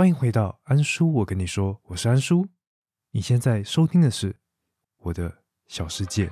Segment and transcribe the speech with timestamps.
[0.00, 2.46] 欢迎回到安叔，我跟你说，我是安叔。
[3.10, 4.34] 你现在收听的是
[4.96, 5.30] 我的
[5.68, 6.30] 小世界。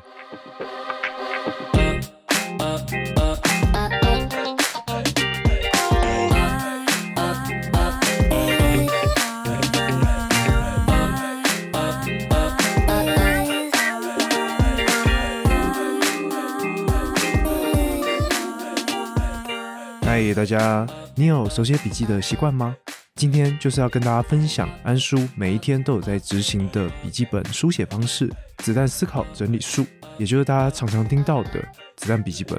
[20.00, 22.74] 嗨，大家，你有手写笔记的习惯吗？
[23.18, 28.30] 今天就是要跟大家分享安叔每一天都有在执行的笔记本书写方式——
[28.62, 29.84] 子弹思考整理术，
[30.18, 31.60] 也就是大家常常听到的
[31.96, 32.56] 子弹笔记本。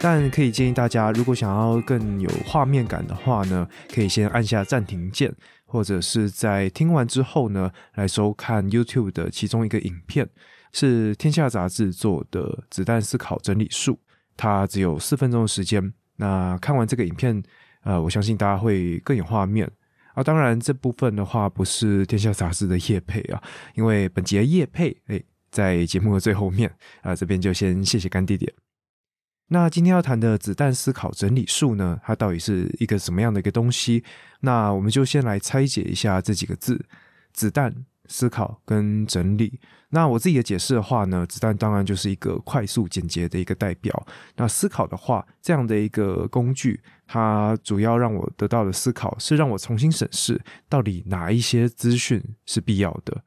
[0.00, 5.32] 但可以建议大家，如果想要更有画面感的话呢，可以先按下暂停键，
[5.66, 10.28] 或者是在听完之后呢，来收看 YouTube 的其中一个影片，
[10.72, 13.96] 是天下杂志做的子弹思考整理术，
[14.36, 15.94] 它只有四分钟的时间。
[16.16, 17.40] 那看完这个影片，
[17.84, 19.70] 呃，我相信大家会更有画面。
[20.14, 23.42] 啊，当然这部分的话不是天下杂志的叶配啊，
[23.74, 28.52] 因为本节叶配，哎，在节目的最后面啊，这边就先谢谢干爹爹。
[29.48, 34.02] 那今天要谈的子弹思考整理术呢，它到底是一个什么样的一个东西？
[34.40, 36.82] 那我们就先来拆解一下这几个字：
[37.34, 39.60] 子弹、思考跟整理。
[39.90, 44.06] 那我自己的解释的话呢，子弹当然就是一个快速简洁的一个代表。
[44.36, 46.80] 那思考的话，这样的一个工具，
[47.12, 53.22] 它主要让我得到的思考是让我重新审视到底哪一些资讯是必要的。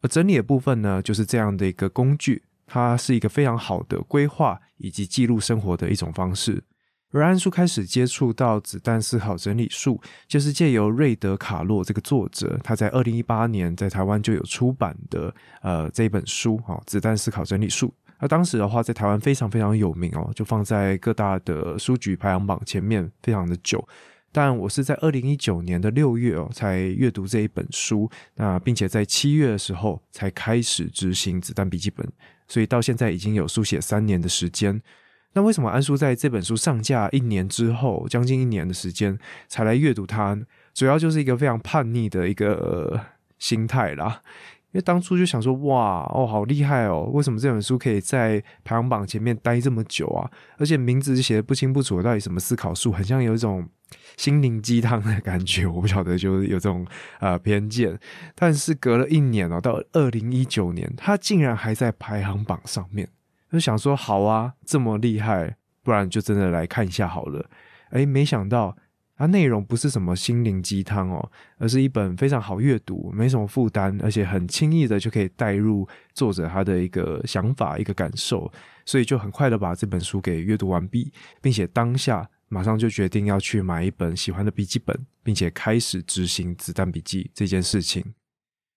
[0.00, 2.42] 而整理的部分呢，就是这样的一个工具。
[2.66, 6.62] 它是一个非常好的规划以及记录生活的一种方式。
[7.10, 17.88] 而安叔开始接触到子弹思考整理术，就是借由瑞德卡洛这个作者，他在二零一八年在台湾就有出版的呃这一本书哦，《子弹思考整理术》。
[18.20, 23.86] 那当时的话，在台湾非常非常有名哦，就放在各大的书局排行榜前面非常的久。
[24.30, 32.06] 但我是在二零一九年的六月哦，才阅读这一本书，那并且在七月的时候才开始执行子弹笔记本。
[32.46, 34.80] 所以到现在已经有书写三年的时间，
[35.32, 39.18] 那为什么安叔在这本书上架一年之后，将近一年的时间
[39.48, 40.38] 才来阅读它？
[40.74, 43.00] 主要就是一个非常叛逆的一个
[43.38, 44.22] 心态啦。
[44.72, 47.04] 因为当初就想说，哇哦，好厉害哦！
[47.14, 50.30] 为什么这本书可以在排行榜前面待这么久啊？
[50.58, 53.66] 而且名字写的不清不楚，到底什么思考术，很像有一种
[54.18, 55.64] 心灵鸡汤的感觉。
[55.66, 56.86] 我不晓得，就是有这种
[57.20, 57.98] 呃偏见。
[58.34, 63.08] 但是隔了一年哦，到二零一九年，它竟然还在排行榜上面，
[63.50, 67.48] 就想说，好啊，这么厉害，不然就真的来看一下好了。
[67.88, 68.76] 哎，没想到。
[69.18, 78.50] 它内容不是什么心灵鸡汤哦，而是一本非常好阅读、没什么负担，而且很轻易的就可以带入作者他的一个想法、一个感受，
[78.86, 81.12] 所以就很快的把这本书给阅读完毕，
[81.42, 88.14] 并且当下马上就决定要去买一本喜欢的笔记本，并且开始执行子弹笔记这件事情。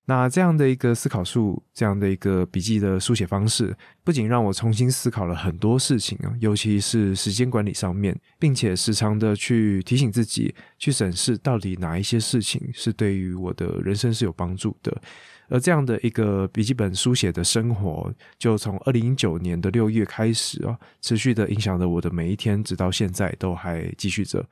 [0.05, 3.73] 那这样的一个思考术，这样的一个笔记的书写方式，
[4.03, 15.01] 不仅让我重新思考了很多事情啊，尤其是时间管理上面，并且时常的去提醒自己，去审视到底哪一些事情是对于我的人生是有帮助的。
[15.47, 24.45] 而这样的一个笔记本书写的生活，就从二零一九年的六月开始啊，持续的影响着我的每一天，直到现在都还继续着。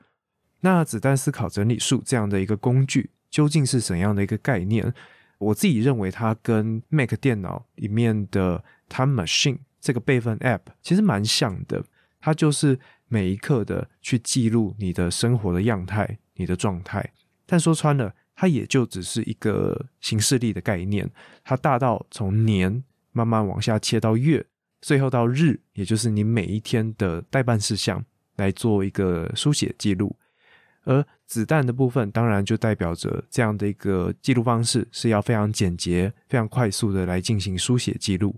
[0.60, 4.94] 那子弹思考整理术这样的一个工具，究竟是怎样的一个概念？
[5.40, 11.82] 我自己认为，它跟 Mac 电脑里面的 Time Machine 这个备份 App 其实蛮像的。
[12.20, 12.78] 它就是
[13.08, 17.12] 每一刻的去记录你的生活的样态、你的状态。
[17.46, 21.10] 但说穿了，它也就只是一个形式力的概念。
[21.42, 24.44] 它大到从年慢慢往下切到月，
[24.82, 28.04] 最后到日，也就是你每一天的代办事项
[28.36, 30.14] 来做一个书写记录。
[30.84, 38.34] 而子弹的部分，当然就代表着这样的一个记录方式是要非常简洁、非常快速的来进行书写记录。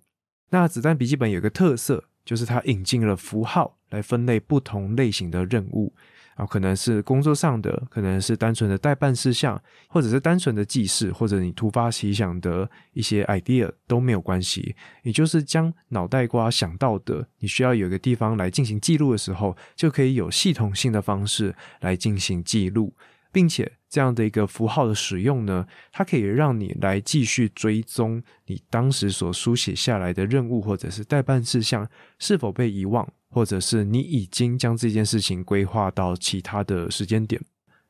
[0.51, 5.91] 那子弹笔记本有个特色，就是它引进了符号来分类不同类型的任务。
[6.35, 14.75] 啊，可能是工作上的，可能是单纯的代办事项，或者是单纯的记事，或者你突发奇想的一些 idea 都没有关系。
[15.03, 22.95] 也就是将脑袋瓜想到的，你需要有一个地方来进行记录的时候，就可以有系统性的方式来进行记录，
[23.31, 31.87] 并且这样的一个符号的使用呢，它可以让你来继续追踪你当时所书写下来的任务或者是代办事项
[32.19, 33.07] 是否被遗忘。
[33.33, 37.41] 或者是你已经将这件事情规划到其他的时间点。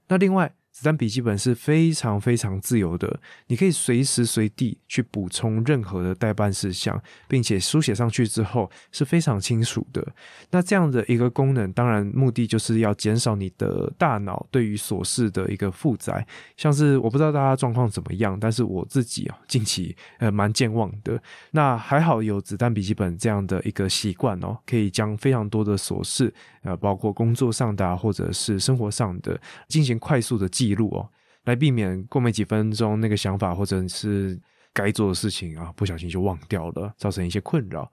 [0.06, 10.02] 那另外，子弹笔记本是非常非常自由的，你可以随时随地去补充任何的代办事项，并且书写上去之后是非常清楚的。
[10.50, 16.26] 那这样的一个功能，当然目的就是要减少你的大脑对于琐事的一个负载。
[16.56, 21.22] 像是我不知道大家状况怎么样，但是我自己啊近期呃蛮健忘的。
[21.50, 26.32] 那还好有子弹笔记本这样的一个习惯哦，可以将非常多的琐事，
[26.62, 30.48] 呃，包括工作上的或者是生活上的进行快速的。
[30.61, 31.08] 记记录哦，
[31.44, 34.40] 来避免过没几分钟那个想法或者是
[34.72, 37.90] 该做的事情啊，不小心就忘掉了，造成一些困扰。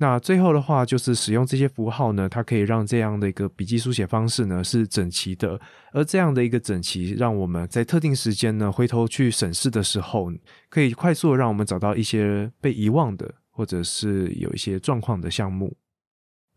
[0.00, 5.60] 那最后的话，就是使用这些符号呢，它可以让这样的一个笔记书写方式呢是整齐的，
[5.92, 10.30] 而这样的一个整齐，让我们在特定时间呢回头去审视的时候，
[10.68, 15.76] 可以快速的让我们找到一些被遗忘的或者是有一些状况的项目。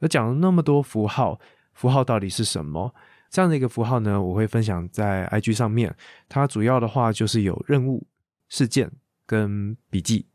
[0.02, 1.40] 而讲了那么多符号，
[1.74, 2.94] 符号到底是什么？
[3.32, 5.96] 这样的一个符号呢，我会分享在 IG 上面。
[6.28, 8.06] 它主要的话就是有任务、
[8.50, 8.92] 事件
[9.26, 10.28] 跟笔记。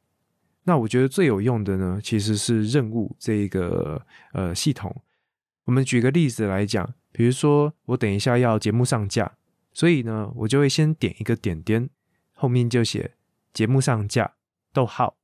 [0.64, 4.00] 那我觉得最有用的呢，其实是任务这一个
[4.32, 5.02] 呃系统。
[5.64, 9.31] 我们举个例子来讲，比如说我等一下要节目上架，
[9.75, 11.90] 所以呢，我就会先点一个点点，
[12.32, 13.12] 后面就写
[13.52, 14.37] 节目上架，
[14.72, 15.19] 逗号，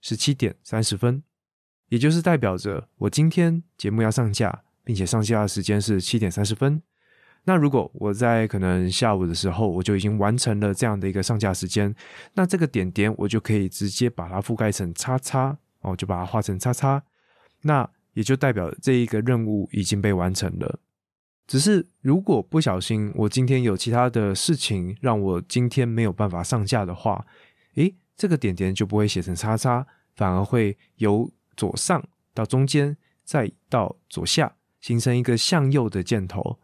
[0.00, 1.24] 十七点三十分，
[1.88, 6.80] 也就是代表着我今天节目要上架，并且上架的时间是七点三十分。
[7.48, 11.94] 那如果我在可能下午的时候，我就已经完成了这样的一个上架时间，
[12.34, 17.00] 那这个点点我就可以直接把它覆盖成叉叉哦，就把它画成叉叉，
[17.62, 20.80] 那也就代表这一个任务已经被完成了。
[21.46, 27.24] 只是如果不小心我今天有其他的事情让我今天没有办法上架的话，
[27.76, 32.04] 诶，这个点点就不会写成叉叉，反而会由左上
[32.34, 36.58] 到中间，再到左下，形成一个向右的箭头。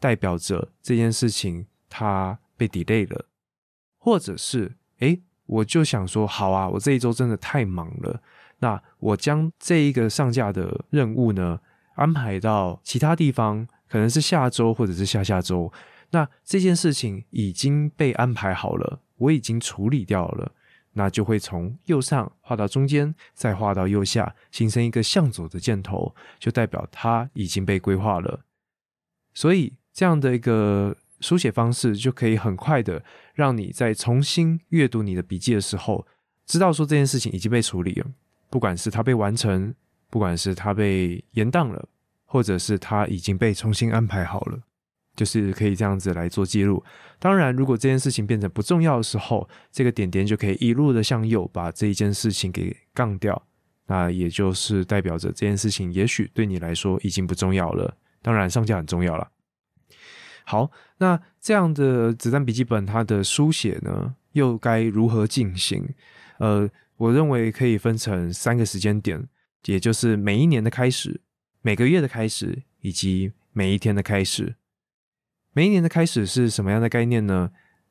[0.00, 3.26] 代表着这件事情它被 delay 了，
[3.98, 8.20] 或者是诶，我就想说，好啊，我这一周真的太忙了，
[8.58, 11.60] 那我将这一个上架的任务呢
[11.94, 15.72] 安排到其他地方，可能是下周或者是下下周。
[16.10, 20.52] 那这件事情已经被安排好了，我已经处理掉了，
[20.92, 28.40] 那就会从右上画到中间，再画到右下，形成一个向左的箭头，就代表它已经被规划了。
[29.32, 29.77] 所以。
[29.98, 33.02] 这样的一个书写方式，就可以很快的
[33.34, 36.06] 让你在重新阅读你的笔记的时候，
[36.46, 38.06] 知道说这件事情已经被处理了，
[38.48, 39.74] 不管是它被完成，
[40.08, 41.88] 不管是它被延宕了，
[42.26, 44.60] 或者是它已经被重新安排好了，
[45.16, 46.80] 就是可以这样子来做记录。
[47.18, 53.42] 当然，如果这件事情变成不重要的时候，这个点点就可以一路的向右把这一件事情给杠掉，
[53.88, 57.96] 那也就是代表着这件事情也许对你来说已经不重要了。
[58.22, 59.28] 当然，上架很重要了。
[60.48, 65.94] 好，那这样的子弹笔记本，它的书写呢，又该如何进行？
[66.38, 66.66] 呃，
[66.96, 69.28] 我认为可以分成三个时间点，
[69.66, 71.20] 也就是每一年的开始、
[71.60, 74.54] 每个月的开始以及每一天的开始。
[75.52, 77.50] 每一年的开始是什么样的概念呢？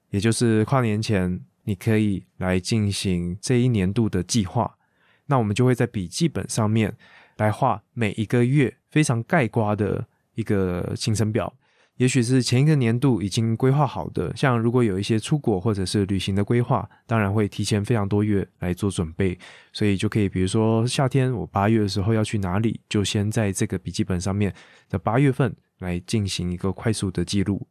[0.09, 4.79] 也就是跨年前，你可以来进行这一年度的计划。
[5.27, 6.97] 那我们就会在笔记本上面
[7.35, 11.53] 来画每一个月非常概括的一个行程表。
[11.97, 19.37] 也许是前一个年度已经规划好的，像如果有一些出国或者是旅行的规划，当然会提前非常多月来做准备，
[19.73, 24.53] 所以就可以，比如说夏天我八月的时候要去哪里，就先在这个笔记本上面
[24.89, 27.67] 的八月份来进行一个快速的记录。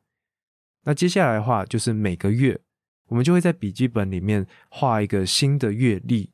[0.83, 2.61] 那接下来的话，就是每个月
[3.07, 6.31] 我们就会在笔记本里面画一个新的月历，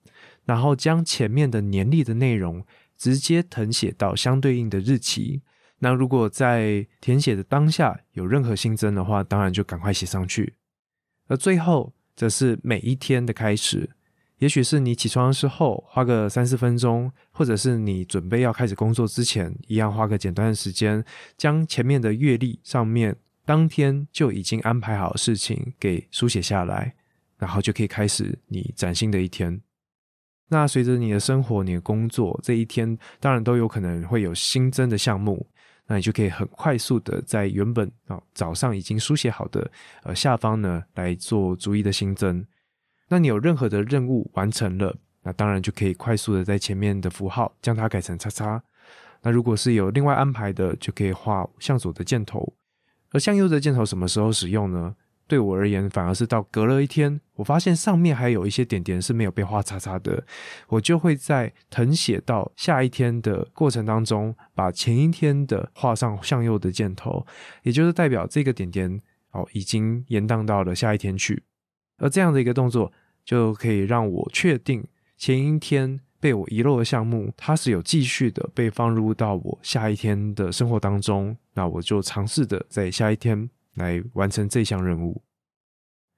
[0.46, 2.64] 然后将前面的年历的内容
[2.96, 5.42] 直接誊写到相对应的日期。
[5.84, 10.54] 那如果在填写的当下有任何新增的话，当然就赶快写上去。
[11.26, 13.90] 而最后则是每一天的开始，
[14.38, 21.04] 也许是你起床的时候花个三四分钟，或者是你准备要开始工作之前，一样花个简单的时间，
[21.36, 26.94] 将前面的阅历上面当天就已经安排好的事情给书写下来，
[27.38, 29.60] 然后就可以开始你崭新的一天。
[30.48, 35.48] 那随着你的生活、你的工作，这一天当然都有可能会有新增的项目。
[35.92, 39.70] 那你就可以很快速的在原本啊早上已经书写好的
[40.04, 42.42] 呃下方呢来做逐一的新增。
[43.10, 48.62] 那你有任何的任务完成了，那当然就可以快速的在前面的符号将它改成叉叉。
[49.20, 52.54] 那如果是有另外安排的，就可以画向左的箭头。
[53.10, 54.96] 而向右的箭头什么时候使用呢？
[55.32, 60.22] 对我而言，反而是到隔了一天，我发现上面还有一些点点是没有被画叉叉的，
[60.68, 67.26] 我就会在誊写到下一天的过程当中，把前一天的画上向右的箭头，
[67.62, 71.42] 也就是代表这个点点哦，已经延宕到了下一天去。
[71.96, 72.92] 而这样的一个动作，
[73.24, 74.84] 就可以让我确定
[75.16, 81.34] 前一天被我遗漏的项目，它是有继续的被放入到我下一天的生活当中。
[81.54, 85.22] 那我就尝试的在下一天来完成这项任务。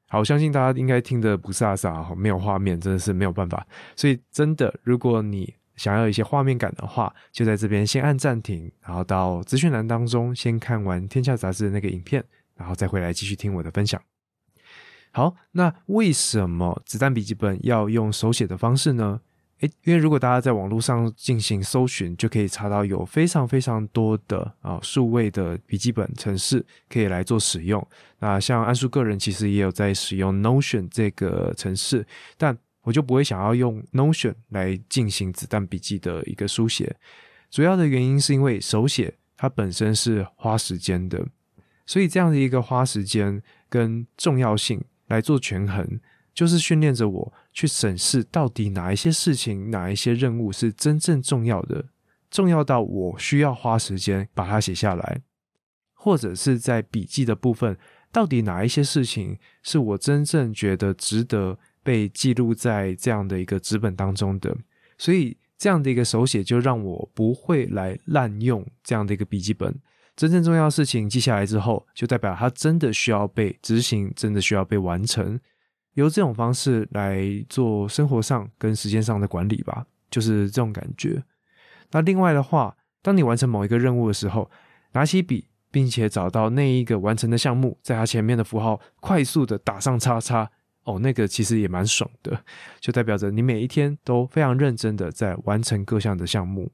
[0.09, 3.67] 好，我相信大家应该听得不飒飒哈，没有画面真的是没有办法。
[3.97, 14.01] 所以真的，如果你想要一些画面感的话，就在这边先按暂停，然后到资讯栏当中先看完《天下杂志》的那个影片，然后再回来继续听我的分享。
[15.11, 19.21] 好，那为什么子弹笔记本要用手写的方式呢？
[19.65, 27.85] 诶，因为如果大家在网络上进行搜寻，就可以查到有非常非常多的啊数位的笔记本程式可以来做使用。
[28.19, 32.07] 那像安叔个人其实也有在使用 Notion 这个程式，
[32.37, 36.95] 但我就不会想要用 Notion 来进行子弹笔记的一个书写。
[37.51, 41.27] 主要的原因是因为手写它本身是花时间的，
[41.87, 46.01] 所以这样的一个花时间跟重要性来做权衡。
[46.35, 51.87] 就是训练着我去审视到底哪一些事情、哪一些任务是真正重要的，
[52.31, 55.23] 重要到我需要花时间把它写下来，
[55.95, 57.79] 或者是在笔记的部分，
[58.11, 64.57] 到底哪一些事情是我真正觉得值得被记录在这样的一个纸本当中的。
[64.99, 69.75] 所以这样的一个手写就让我不会来滥用这样的一个笔记本。
[70.17, 75.41] 真正重要的事情记下来之后，就代表它真的需要被执行，真的需要被完成。
[75.95, 81.23] 由这种方式来做生活上跟时间上的管理吧，就是这种感觉。
[81.91, 84.51] 那另外的话，当你完成某一个任务的时候，
[84.93, 90.51] 拿起笔，并且找到那一个完成的项目，在它前面的符号快速的打上叉叉，
[90.83, 92.45] 哦，那个其实也蛮爽的，
[92.81, 96.73] 就代表着你每一天都非常认真的在完成各项的项目。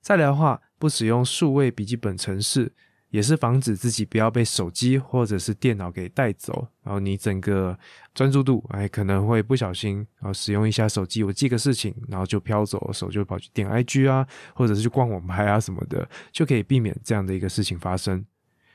[0.00, 2.72] 再来的话，不使用数位笔记本程式。
[3.10, 7.78] 也是防止自己不要被手机或者是电脑给带走，然后你整个
[8.14, 18.24] 专注度哎可能会不小心然后使用一下手机，我记个事情，然后就飘走，手就跑去点 IG 啊，或者是去逛网拍啊什么的，就可以避免这样的一个事情发生。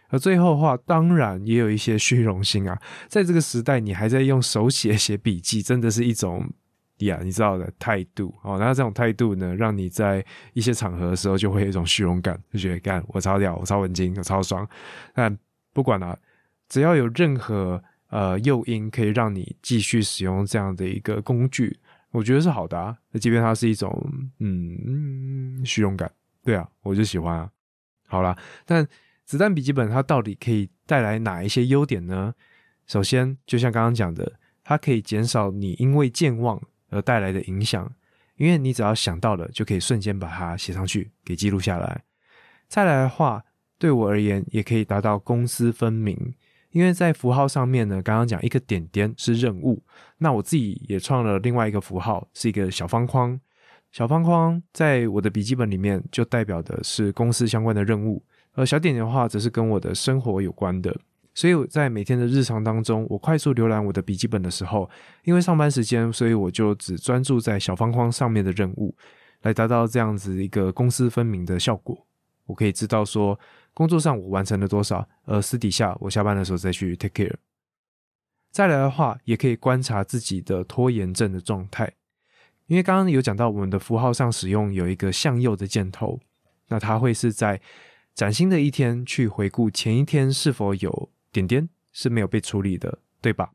[0.09, 6.51] 而最后的话，当然也有一些虚荣心啊，在这个时代，你还在用手写写笔记，真的是一种。
[6.99, 14.65] 呀，你知道的态度哦，那这种态度呢，让你在一些场合的时候就会有一种虚荣感，就觉得干我超屌，我超文静，我超爽。
[15.13, 15.37] 但
[15.73, 16.17] 不管了，
[16.69, 21.77] 只要有任何呃诱因可以让你继续使用这样的一个工具，
[22.11, 22.97] 我觉得是好的啊。
[23.11, 23.91] 那即便它是一种
[24.39, 26.09] 嗯虚荣感，
[26.45, 27.51] 对啊，我就喜欢啊。
[28.07, 28.87] 好了，但
[29.25, 32.33] 子弹笔记本它到底可以带来哪一些优点呢？
[32.87, 36.61] 首先，就像刚刚讲的，它可以减少你因为健忘。
[36.95, 37.91] 而带来的影响，
[38.37, 42.01] 因为你只要想到了，就可以瞬间把它写上去，给记录下来。
[42.67, 43.43] 再来的话，
[43.77, 46.33] 对我而言，也可以达到公私分明。
[46.71, 49.81] 因为在符号上面呢，刚刚讲一个点点是任务，
[50.17, 53.39] 那我自己也创了另外一个符号，是一个小方框。
[53.91, 58.21] 小方框在我的笔记本里面，就代表的是公司相关的任务，
[58.55, 60.93] 而小点点的话，则是跟我的生活有关的。
[61.35, 64.89] 所以我在每天的日常当中，我快速浏览我的笔记本的时候，
[65.25, 68.95] 因为上班时间，所以我就只专注在小方框上面的任务，
[69.41, 72.07] 来达到这样子一个公私分明的效果。
[72.45, 73.37] 我可以知道说，
[73.73, 77.35] 工作上我完成了多少，而私底下我下班的时候再去 take care。
[78.49, 81.91] 再来的话，也可以观察自己的拖延症的状态，
[82.67, 86.17] 因为刚刚有讲到我们的符号上使用有一个向右的箭头，
[86.69, 87.59] 那它会是在
[88.13, 91.09] 崭新的一天去回顾前一天是否有。
[91.35, 93.51] 点点是没有被处理的，对吧？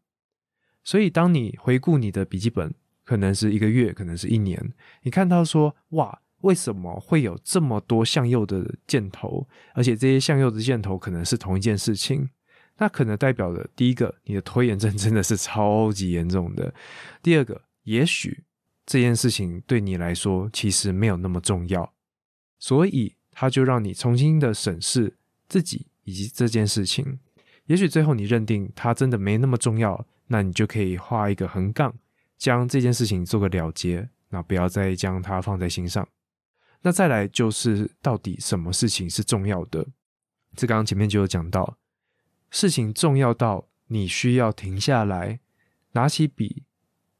[0.84, 9.48] 所以当你回顾你的笔记本，可能是一个月，可能是一年，你看到说，哇，为什么会有这么多向右的箭头？
[9.72, 12.28] 而且这些向右的箭头可能是同一件事情，
[12.76, 16.70] 那可能代表的第一个，你的拖延症真的是超级严重的；
[17.22, 18.44] 第二个，也许
[18.84, 21.94] 这件事情对你来说其实没有那么重要，
[22.58, 25.16] 所以它就让你重新的审视
[25.48, 27.18] 自己以及这件事情。
[27.70, 31.94] 也许最后你认定它真的没那么重要，那你就可以画一个横杠，
[32.36, 36.08] 将这件事情做个了结，那不要再将它放在心上。
[36.82, 39.86] 那再来就是到底什么事情是重要的？
[40.56, 41.78] 这刚刚前面就有讲到，
[42.50, 45.38] 事情重要到你需要停下来，
[45.92, 46.64] 拿起笔，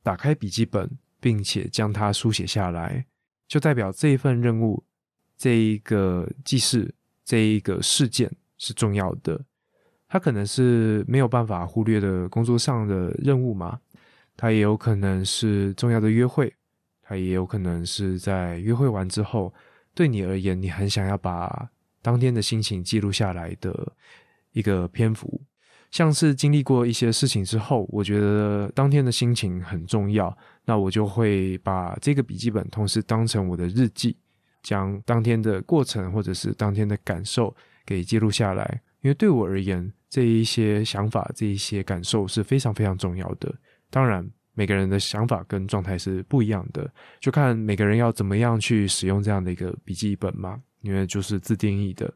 [0.02, 3.06] 打开笔记本，并且将它书写下来，
[3.46, 4.82] 就代表这一份任务、
[5.36, 6.92] 这一个记事、
[7.24, 9.44] 这一个事件是重要的。
[10.10, 13.78] 他可能是没有办法忽略的工作上的任务嘛？
[14.36, 16.52] 他也有可能是重要的约会，
[17.00, 19.54] 他也有可能是在约会完之后，
[19.94, 21.70] 对你而言，你很想要把
[22.02, 23.92] 当天的心情记录下来的
[24.50, 25.40] 一个篇幅。
[25.92, 34.16] 像是经历过一些事情之后，我觉得当天的心情很重要，那我就会把这个笔记本同时当成我的日记，
[34.60, 37.54] 将当天的过程或者是当天的感受
[37.86, 38.82] 给记录下来。
[39.02, 43.54] 因为对我而言，这一些想法、这一些感受是非常非常重要的。
[43.88, 52.12] 当然，每个人的想法跟状态是不一样的，就看每个人要怎么样去使用这样的一个笔记本嘛，因为就是自定义的。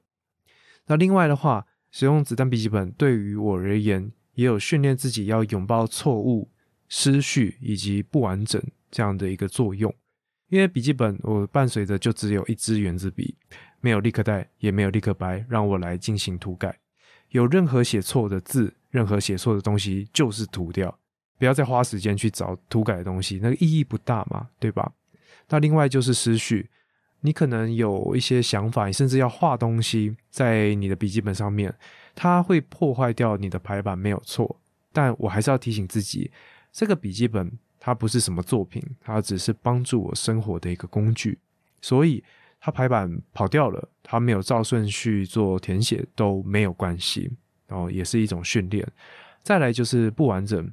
[0.87, 6.50] 那另外的话，使用子弹笔记本对于我而言，也有训练自己要拥抱错误、
[6.88, 9.93] 失序以及不完整这样的一个作用。
[10.50, 13.35] 因为笔记本我伴随着就只有一支圆珠笔，
[13.85, 16.75] 没有立刻带，也没有立刻白，让我来进行涂改。
[17.29, 20.99] 有任何写错的字，任何写错的东西，就是涂掉，
[21.37, 24.91] 不要再花时间去找涂改的东西，那个意义不大嘛，对吧？
[25.50, 26.71] 那另外就是思绪。
[27.21, 31.75] 你可能有一些想法，你甚至要画东西在你的笔记本上面，
[32.14, 34.59] 它会破坏掉你的排版，没有错。
[34.95, 36.31] 但我还是要提醒自己，
[36.73, 41.38] 这个笔记本它不是什么作品，它只是帮助我生活的一个工具。
[41.83, 42.25] 所以
[42.64, 47.30] 它排版跑掉了，它没有照顺序做填写都没有关系，
[47.66, 48.90] 然后也是一种训练。
[49.42, 50.73] 再来就是不完整，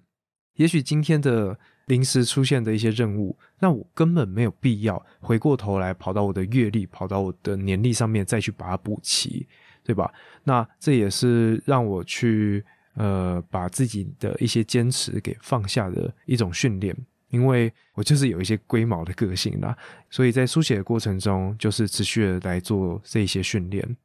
[0.55, 1.59] 也许今天的。
[1.87, 9.45] 临时出现的一些任务，那我根本没有必要回过头来跑到我的阅历、跑到我的年历上面再去把它补齐，
[9.83, 10.09] 对吧？
[10.45, 16.95] 那这也是让我去呃把自己的一些坚持给放下的一种训练，
[17.31, 19.75] 因为我就是有一些龟毛的个性啦，
[20.11, 23.97] 所以在书写的过程中，就是持续的来做这一些训练。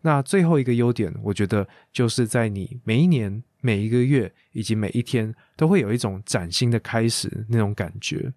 [0.00, 8.32] 那最后一个优点，我觉得就是在你每一年、每一个月以及每一天，都会有一种崭新的开始那种感觉，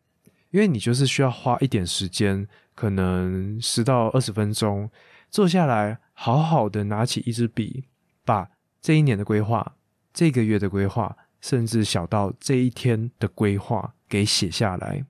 [0.52, 4.90] 因为你就是需要花一点时间，可能十到二十分钟，
[5.30, 7.84] 坐下来好好的拿起一支笔，
[8.24, 8.50] 把
[8.82, 9.76] 这一年的规划、
[10.14, 11.18] 这个月的规划，
[11.48, 15.06] 甚至小到这一天的规划给写下来，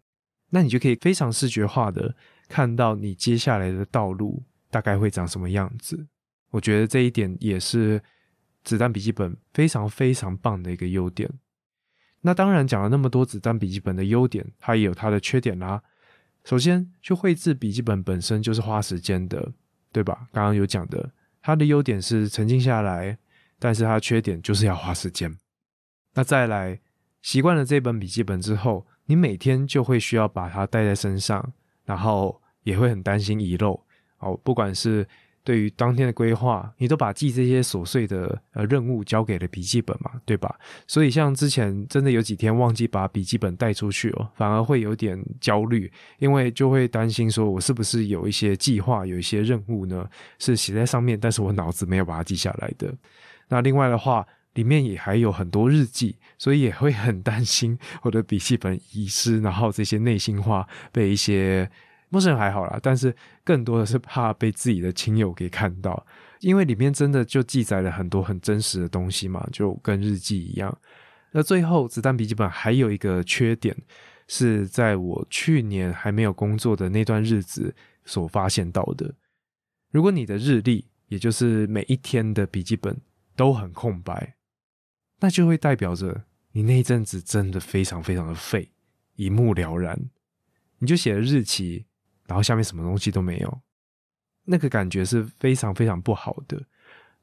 [0.51, 2.15] 那你就可以非常视觉化的
[2.48, 6.06] 看到你接下来的道路大概会长什么样子。
[6.51, 8.00] 我觉得这一点也是
[8.63, 11.27] 子弹笔记本非常非常棒的一个优点。
[12.22, 15.82] 那当然讲了那么多子弹笔记本的优点，它也有它的缺点啦。
[16.44, 19.53] 首先，去绘制笔记本本身就是花时间的，
[19.92, 20.27] 对吧？
[20.31, 21.09] 刚刚有讲的，
[21.42, 23.18] 它的优点是沉静下来，
[23.57, 25.35] 但是它缺点就是要花时间。
[26.18, 26.80] 那再来，
[27.22, 31.53] 习惯了这本笔记本之后，你每天就会需要把它带在身上，
[31.86, 33.80] 然后也会很担心遗漏
[34.18, 35.08] 哦，不管是。
[35.44, 40.53] 对于当天的规划，你都把记这些琐碎的呃任务交给了笔记本嘛，对吧？
[40.88, 50.06] 所以像之前真的有几天忘记把笔记本带出去哦，反而会有点焦虑，因为就会担心说我是不是有一些计划、有一些任务呢
[50.38, 52.94] 是写在上面，但是我脑子没有把它记下来的。
[53.48, 61.70] 那另外的话，里面也还有很多日记，所以也会很担心 我的笔记本遗失，然后这些内心话被一些。
[62.09, 66.07] 陌生人还好啦，但是更多的是怕被自己的亲友给看到，
[66.39, 70.74] 因为里面真的就记载了很多很真实的东西嘛，就跟日记一样。
[71.33, 73.75] 那最后，子弹笔记本还有一个缺点，
[74.29, 79.13] 是在我去年还没有工作的那段日子所发现到的。
[79.91, 82.98] 如果你的日历，也就是每一天的笔记本
[83.35, 84.36] 都很空白，
[85.20, 88.72] 那就会代表着你那一阵子真的非常非常的废，
[89.16, 90.10] 一目了然。
[90.80, 91.86] 你就写了日期。
[92.27, 93.62] 然后下面什么东西都没有，
[94.44, 96.62] 那个感觉是非常非常不好的。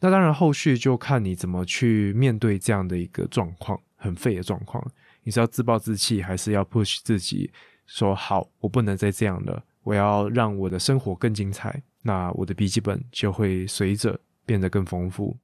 [0.01, 4.83] 那当然，后续就看你怎么去面对这样的一个状况，很废的状况。
[5.23, 7.53] 你是要自暴自弃，还是要 push 自己
[7.85, 11.83] 说好，我不能再这样了，我要让我的生活更精彩。
[12.01, 15.37] 那我的笔记本就会随着变得更丰富，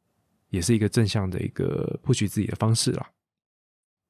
[0.51, 3.11] 也是一个正向的一个 push 自己的方式啦。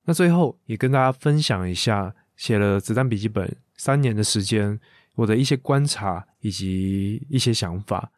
[0.05, 4.81] 那最后也跟大家分享一下，写了子弹笔记本三年的时间。
[5.17, 8.11] 我的一些观察以及一些想法。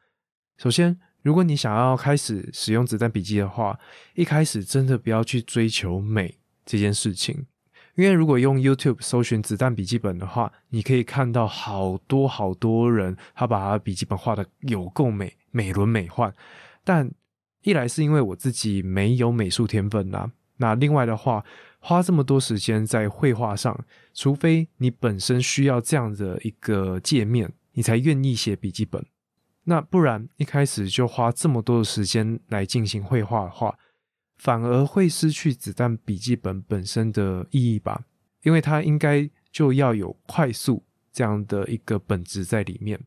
[0.58, 3.76] 首先，如果你想要开始使用子弹笔记的话，
[4.14, 7.46] 一开始真的不要去追求美这件事情，
[7.96, 16.32] 因为如果用 YouTube 搜寻子弹笔记本的话，你可以看到好多好多人他把他笔记本画的有够美，美轮美奂。
[16.84, 17.10] 但
[17.62, 21.44] 一来是因为我自己没有美术天分呐，那另外的话。
[21.84, 29.04] 花这么多时间在绘画上，除非你本身需要这样的一个界面，你才愿意写笔记本。
[29.64, 33.76] 那不然一开始就花这么多的时间来进行绘画的话，
[34.36, 38.04] 反而会失去子弹笔记本本身的意义吧？
[38.44, 43.00] 因为它应该就要有快速这样的一个本质在里面，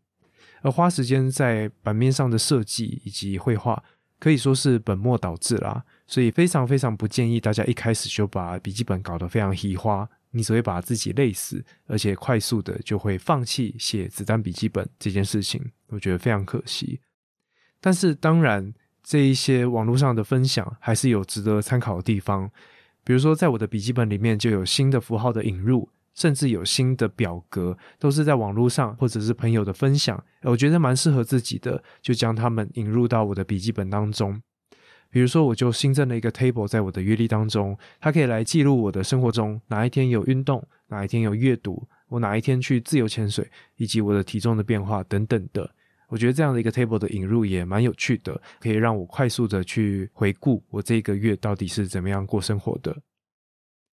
[0.64, 3.82] 而花时间在版面上的设计以及绘画，
[4.26, 5.86] 可以说是本末倒置啦。
[6.08, 17.00] 所以非常非常不建议大家一开始就把笔记本搞得非常稀花，你只会把自己累死，而且快速的就会放弃写子弹笔记本这件事情，我觉得非常可惜。
[17.80, 22.50] 但是当然，这一些网络上的分享还是有值得参考的地方，
[23.04, 25.88] 比如说在我的笔记本里面就有新的符号的引入。
[26.16, 34.42] 甚至有新的表格，都是在网络上或者是朋友的分享，我觉得蛮适合自己的，就将它们引入到我的笔记本当中。
[35.12, 45.70] 比如说，我就新增了一个 table 在我的阅历当中，它可以来记录我的生活中哪一天有运动，哪一天有阅读，我哪一天去自由潜水，以及我的体重的变化等等的。
[46.08, 52.96] 我觉得这样的一个 table 的引入也蛮有趣的，可以让我快速的去回顾我这个月到底是怎么样过生活的。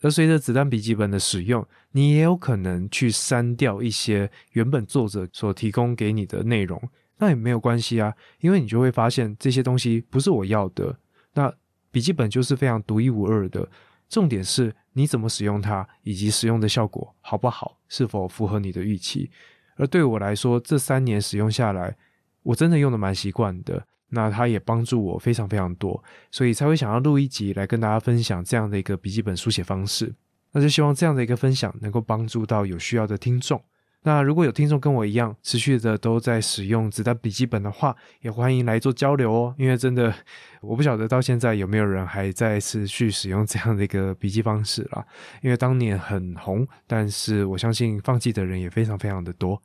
[0.02, 6.82] 而随着子弹笔记本的使用，你也有可能去删掉一些原本作者所提供给你的内容，
[7.18, 10.98] 那也没有关系啊，因为你就会发现这些东西不是我要的。
[11.34, 11.52] 那
[11.90, 13.68] 笔记本就是非常独一无二的，
[14.08, 19.30] 重点是你怎么使用它，以及使用的效果好不好，是否符合你的预期。
[19.76, 21.96] 而对我来说，这三年使用下来，
[22.42, 23.86] 我真的用的蛮习惯的。
[24.14, 30.14] 那它也帮助我非常非常多，所以才会想要录一集来跟大家分享这样的一个笔记本书写方式。
[30.52, 33.60] 那就希望这样的一个分享能够帮助到有需要的听众。
[34.04, 39.54] 那如果有听众跟我一样持续的都在使用子弹笔记本的话，也欢迎来做交流哦。
[39.56, 40.12] 因为真的
[40.60, 45.06] 我不晓得到现在有没有人还在持续使用这样的一个笔记方式啦。
[45.40, 49.62] 因为当年很红，但是我相信放弃的人也非常非常的多。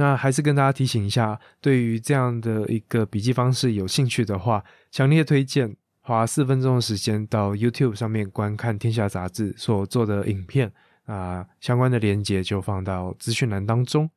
[0.00, 10.72] 那还是跟大家提醒一下，对于这样的一个笔记方式有兴趣的话，强烈推荐花四分钟的时间到 YouTube 上面观看《天下杂志》所做的影片
[11.04, 14.10] 啊，相关的连接就放到资讯栏当中。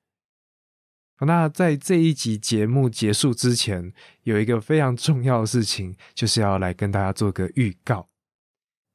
[1.20, 3.92] 那在这一集节目结束之前，
[4.24, 8.08] 有一个非常重要的事情，就是要来跟大家做个预告。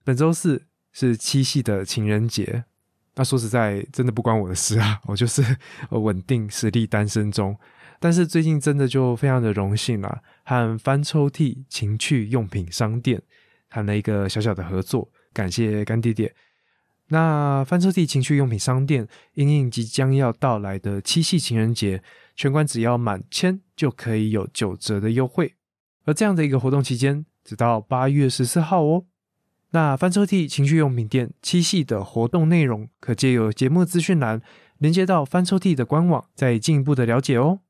[0.02, 2.64] 本周四是七夕的情人节。
[3.18, 5.42] 那说实在，真的不关我的事啊， 我就是
[5.90, 7.58] 稳定实力单身中。
[7.98, 13.20] 但是最近真的就非常的荣幸啊，和翻抽屉情趣用品商店
[13.68, 16.32] 谈了一个小小的合作，感谢干爹爹。
[17.08, 22.00] 那翻抽屉情趣用品商店因应即将要到来的七夕情人节，
[22.36, 25.56] 全馆只要满千就可以有九折的优惠，
[26.04, 29.06] 而这样的一个活动期间，直到八月十四号哦。
[29.70, 34.40] 那翻抽屉情趣用品店七夕的活动内容，可借由节目资讯栏
[34.78, 37.60] 连接到翻抽屉的官网，再进一步的了解哦。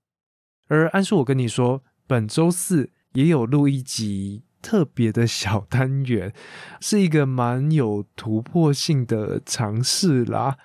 [0.69, 6.33] 而安叔，我跟你说，本周四也有录一集特别的小单元，
[6.81, 10.57] 是一个蛮有突破性的尝试啦。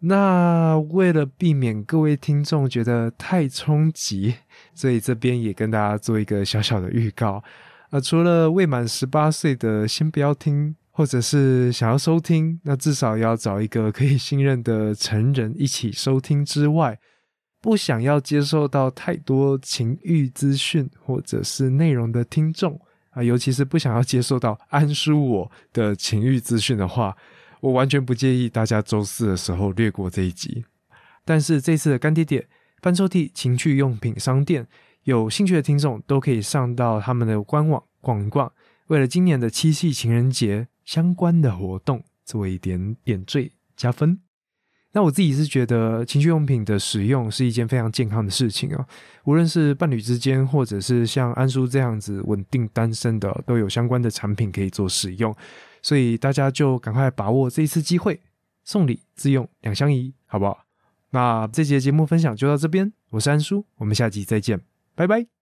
[0.00, 4.34] 那为了避免各位听众觉得太冲击，
[4.74, 7.42] 所以这边也跟大家做一个小小的预告。
[7.96, 16.98] 啊，除了未满十八岁的先不要听，或者是想要收听，那至少要找一个可以信任的成人一起收听之外，
[17.62, 22.78] 不想要接受到太多情欲资讯或者是内容的听众
[23.12, 27.16] 啊，尤其是不想要接受到安叔我的情欲资讯的话，
[27.60, 30.66] 我完全不介意大家周四的时候略过这一集。
[31.24, 32.46] 但是这次的干爹爹
[32.82, 34.66] 翻抽屉情趣用品商店。
[35.06, 38.52] 有兴趣的听众都可以上到他们的官网逛一逛，
[38.88, 44.18] 为了今年的七夕情人节相关的活动做一点点缀加分。
[44.90, 48.84] 那我自己是觉得情趣用品的使用是一件非常健康的事情啊，
[49.24, 55.32] 无论是伴侣之间，或者是像安叔这样子稳定单身的，都有相关的产品可以做使用。
[55.82, 58.20] 所以大家就赶快把握这一次机会，
[58.64, 60.64] 送礼自用两相宜，好不好？
[61.10, 64.75] 那这节节目分享就到这边，我是安叔，我们下集再见。
[64.96, 65.35] Bye bye.